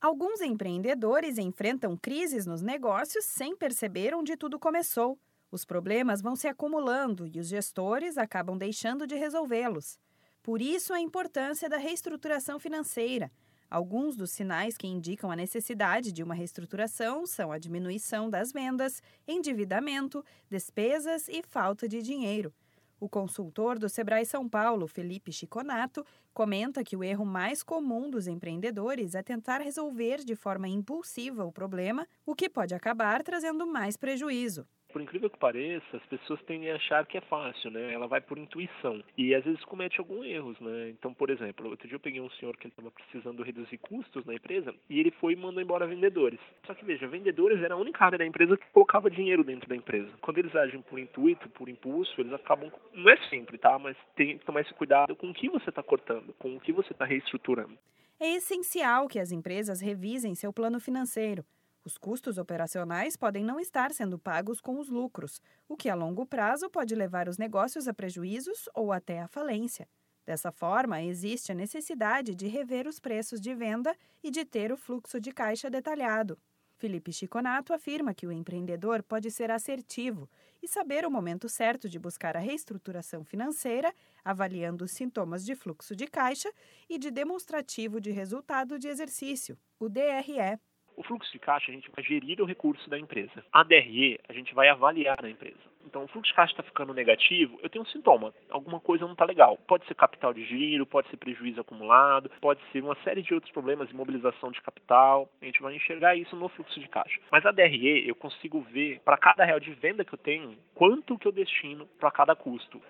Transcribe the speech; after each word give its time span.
Alguns 0.00 0.40
empreendedores 0.40 1.38
enfrentam 1.38 1.96
crises 1.96 2.46
nos 2.46 2.62
negócios 2.62 3.24
sem 3.24 3.56
perceber 3.56 4.14
onde 4.14 4.36
tudo 4.36 4.56
começou. 4.56 5.18
Os 5.50 5.64
problemas 5.64 6.22
vão 6.22 6.36
se 6.36 6.46
acumulando 6.46 7.26
e 7.26 7.40
os 7.40 7.48
gestores 7.48 8.16
acabam 8.16 8.56
deixando 8.56 9.08
de 9.08 9.16
resolvê-los. 9.16 9.98
Por 10.40 10.62
isso, 10.62 10.92
a 10.92 11.00
importância 11.00 11.68
da 11.68 11.78
reestruturação 11.78 12.60
financeira. 12.60 13.28
Alguns 13.68 14.16
dos 14.16 14.30
sinais 14.30 14.76
que 14.76 14.86
indicam 14.86 15.32
a 15.32 15.36
necessidade 15.36 16.12
de 16.12 16.22
uma 16.22 16.34
reestruturação 16.34 17.26
são 17.26 17.50
a 17.50 17.58
diminuição 17.58 18.30
das 18.30 18.52
vendas, 18.52 19.02
endividamento, 19.26 20.24
despesas 20.48 21.28
e 21.28 21.42
falta 21.42 21.88
de 21.88 22.00
dinheiro. 22.02 22.54
O 23.00 23.08
consultor 23.08 23.78
do 23.78 23.88
Sebrae 23.88 24.26
São 24.26 24.48
Paulo, 24.48 24.88
Felipe 24.88 25.32
Chiconato, 25.32 26.04
comenta 26.34 26.82
que 26.82 26.96
o 26.96 27.04
erro 27.04 27.24
mais 27.24 27.62
comum 27.62 28.10
dos 28.10 28.26
empreendedores 28.26 29.14
é 29.14 29.22
tentar 29.22 29.60
resolver 29.60 30.18
de 30.24 30.34
forma 30.34 30.68
impulsiva 30.68 31.44
o 31.44 31.52
problema, 31.52 32.06
o 32.26 32.34
que 32.34 32.48
pode 32.48 32.74
acabar 32.74 33.22
trazendo 33.22 33.66
mais 33.66 33.96
prejuízo. 33.96 34.66
Por 34.92 35.02
incrível 35.02 35.28
que 35.28 35.38
pareça, 35.38 35.96
as 35.96 36.06
pessoas 36.06 36.40
tendem 36.44 36.70
a 36.70 36.76
achar 36.76 37.06
que 37.06 37.18
é 37.18 37.20
fácil, 37.20 37.70
né? 37.70 37.92
Ela 37.92 38.06
vai 38.06 38.20
por 38.20 38.38
intuição 38.38 39.02
e 39.16 39.34
às 39.34 39.44
vezes 39.44 39.62
comete 39.64 39.98
alguns 40.00 40.24
erros, 40.24 40.58
né? 40.60 40.88
Então, 40.88 41.12
por 41.12 41.28
exemplo, 41.28 41.68
outro 41.68 41.86
dia 41.86 41.96
eu 41.96 42.00
peguei 42.00 42.20
um 42.20 42.30
senhor 42.30 42.56
que 42.56 42.68
estava 42.68 42.90
precisando 42.90 43.42
reduzir 43.42 43.76
custos 43.78 44.24
na 44.24 44.34
empresa 44.34 44.74
e 44.88 44.98
ele 44.98 45.10
foi 45.10 45.34
e 45.34 45.36
mandou 45.36 45.62
embora 45.62 45.86
vendedores. 45.86 46.40
Só 46.66 46.74
que 46.74 46.84
veja, 46.84 47.06
vendedores 47.06 47.62
era 47.62 47.74
a 47.74 47.76
única 47.76 48.02
área 48.04 48.18
da 48.18 48.24
empresa 48.24 48.56
que 48.56 48.66
colocava 48.72 49.10
dinheiro 49.10 49.44
dentro 49.44 49.68
da 49.68 49.76
empresa. 49.76 50.10
Quando 50.22 50.38
eles 50.38 50.56
agem 50.56 50.80
por 50.80 50.98
intuito, 50.98 51.48
por 51.50 51.68
impulso, 51.68 52.18
eles 52.20 52.32
acabam, 52.32 52.72
não 52.94 53.10
é 53.10 53.16
sempre, 53.28 53.58
tá? 53.58 53.78
Mas 53.78 53.96
tem 54.16 54.38
que 54.38 54.46
tomar 54.46 54.62
esse 54.62 54.72
cuidado 54.74 55.14
com 55.14 55.28
o 55.30 55.34
que 55.34 55.50
você 55.50 55.68
está 55.68 55.82
cortando, 55.82 56.32
com 56.38 56.56
o 56.56 56.60
que 56.60 56.72
você 56.72 56.92
está 56.92 57.04
reestruturando. 57.04 57.78
É 58.18 58.34
essencial 58.34 59.06
que 59.06 59.18
as 59.18 59.30
empresas 59.30 59.80
revisem 59.80 60.34
seu 60.34 60.52
plano 60.52 60.80
financeiro 60.80 61.44
os 61.84 61.96
custos 61.96 62.38
operacionais 62.38 63.16
podem 63.16 63.44
não 63.44 63.58
estar 63.58 63.92
sendo 63.92 64.18
pagos 64.18 64.60
com 64.60 64.78
os 64.78 64.88
lucros, 64.88 65.40
o 65.68 65.76
que 65.76 65.88
a 65.88 65.94
longo 65.94 66.26
prazo 66.26 66.68
pode 66.68 66.94
levar 66.94 67.28
os 67.28 67.38
negócios 67.38 67.88
a 67.88 67.94
prejuízos 67.94 68.68
ou 68.74 68.92
até 68.92 69.20
à 69.20 69.28
falência. 69.28 69.88
Dessa 70.26 70.52
forma, 70.52 71.02
existe 71.02 71.52
a 71.52 71.54
necessidade 71.54 72.34
de 72.34 72.46
rever 72.46 72.86
os 72.86 73.00
preços 73.00 73.40
de 73.40 73.54
venda 73.54 73.96
e 74.22 74.30
de 74.30 74.44
ter 74.44 74.70
o 74.70 74.76
fluxo 74.76 75.18
de 75.18 75.32
caixa 75.32 75.70
detalhado. 75.70 76.38
Felipe 76.78 77.12
Chiconato 77.12 77.72
afirma 77.72 78.14
que 78.14 78.26
o 78.26 78.30
empreendedor 78.30 79.02
pode 79.02 79.30
ser 79.30 79.50
assertivo 79.50 80.30
e 80.62 80.68
saber 80.68 81.04
o 81.04 81.10
momento 81.10 81.48
certo 81.48 81.88
de 81.88 81.98
buscar 81.98 82.36
a 82.36 82.40
reestruturação 82.40 83.24
financeira, 83.24 83.92
avaliando 84.24 84.84
os 84.84 84.92
sintomas 84.92 85.44
de 85.44 85.56
fluxo 85.56 85.96
de 85.96 86.06
caixa 86.06 86.52
e 86.88 86.98
de 86.98 87.10
demonstrativo 87.10 88.00
de 88.00 88.12
resultado 88.12 88.78
de 88.78 88.86
exercício, 88.86 89.58
o 89.80 89.88
DRE. 89.88 90.60
O 90.98 91.02
fluxo 91.04 91.30
de 91.30 91.38
caixa 91.38 91.70
a 91.70 91.74
gente 91.74 91.88
vai 91.94 92.04
gerir 92.04 92.40
o 92.40 92.44
recurso 92.44 92.90
da 92.90 92.98
empresa. 92.98 93.44
A 93.52 93.62
DRE 93.62 94.18
a 94.28 94.32
gente 94.32 94.52
vai 94.52 94.68
avaliar 94.68 95.22
na 95.22 95.30
empresa. 95.30 95.56
Então, 95.86 96.02
o 96.02 96.08
fluxo 96.08 96.30
de 96.30 96.34
caixa 96.34 96.52
está 96.52 96.62
ficando 96.64 96.92
negativo, 96.92 97.56
eu 97.62 97.70
tenho 97.70 97.84
um 97.84 97.86
sintoma, 97.86 98.34
alguma 98.50 98.80
coisa 98.80 99.04
não 99.04 99.12
está 99.12 99.24
legal. 99.24 99.56
Pode 99.68 99.86
ser 99.86 99.94
capital 99.94 100.34
de 100.34 100.44
giro, 100.44 100.84
pode 100.84 101.08
ser 101.08 101.16
prejuízo 101.16 101.60
acumulado, 101.60 102.28
pode 102.40 102.60
ser 102.72 102.82
uma 102.82 102.96
série 103.04 103.22
de 103.22 103.32
outros 103.32 103.52
problemas, 103.52 103.88
imobilização 103.92 104.50
de 104.50 104.60
capital. 104.60 105.30
A 105.40 105.44
gente 105.44 105.62
vai 105.62 105.76
enxergar 105.76 106.16
isso 106.16 106.34
no 106.34 106.48
fluxo 106.48 106.80
de 106.80 106.88
caixa. 106.88 107.20
Mas 107.30 107.46
a 107.46 107.52
DRE, 107.52 108.08
eu 108.08 108.16
consigo 108.16 108.60
ver 108.62 109.00
para 109.04 109.16
cada 109.16 109.44
real 109.44 109.60
de 109.60 109.72
venda 109.74 110.04
que 110.04 110.12
eu 110.12 110.18
tenho, 110.18 110.58
quanto 110.74 111.16
que 111.16 111.28
eu 111.28 111.32
destino 111.32 111.86
para 112.00 112.10
cada 112.10 112.34
custo. 112.34 112.82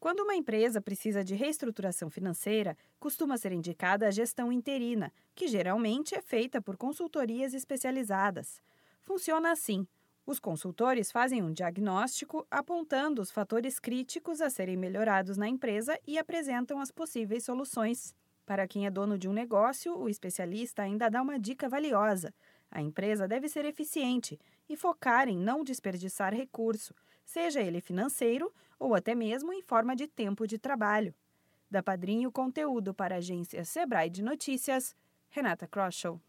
Quando 0.00 0.20
uma 0.20 0.34
empresa 0.34 0.80
precisa 0.80 1.22
de 1.22 1.34
reestruturação 1.34 2.08
financeira, 2.08 2.74
costuma 2.98 3.36
ser 3.36 3.52
indicada 3.52 4.08
a 4.08 4.10
gestão 4.10 4.50
interina, 4.50 5.12
que 5.34 5.46
geralmente 5.46 6.14
é 6.14 6.22
feita 6.22 6.60
por 6.62 6.78
consultorias 6.78 7.52
especializadas. 7.52 8.62
Funciona 9.02 9.52
assim: 9.52 9.86
os 10.24 10.40
consultores 10.40 11.12
fazem 11.12 11.42
um 11.42 11.52
diagnóstico 11.52 12.46
apontando 12.50 13.20
os 13.20 13.30
fatores 13.30 13.78
críticos 13.78 14.40
a 14.40 14.48
serem 14.48 14.74
melhorados 14.74 15.36
na 15.36 15.46
empresa 15.46 16.00
e 16.06 16.18
apresentam 16.18 16.80
as 16.80 16.90
possíveis 16.90 17.44
soluções. 17.44 18.14
Para 18.46 18.66
quem 18.66 18.86
é 18.86 18.90
dono 18.90 19.18
de 19.18 19.28
um 19.28 19.34
negócio, 19.34 19.94
o 19.94 20.08
especialista 20.08 20.82
ainda 20.82 21.10
dá 21.10 21.20
uma 21.20 21.38
dica 21.38 21.68
valiosa. 21.68 22.32
A 22.70 22.80
empresa 22.80 23.28
deve 23.28 23.50
ser 23.50 23.66
eficiente 23.66 24.40
e 24.66 24.76
focar 24.76 25.28
em 25.28 25.36
não 25.36 25.62
desperdiçar 25.62 26.32
recurso, 26.32 26.94
seja 27.22 27.60
ele 27.60 27.82
financeiro 27.82 28.50
ou 28.80 28.94
até 28.94 29.14
mesmo 29.14 29.52
em 29.52 29.62
forma 29.62 29.94
de 29.94 30.08
tempo 30.08 30.46
de 30.46 30.58
trabalho. 30.58 31.14
Da 31.70 31.82
Padrinho 31.82 32.32
Conteúdo 32.32 32.92
para 32.92 33.14
a 33.14 33.18
agência 33.18 33.64
Sebrae 33.64 34.10
de 34.10 34.22
Notícias, 34.22 34.96
Renata 35.28 35.68
Kroschel. 35.68 36.20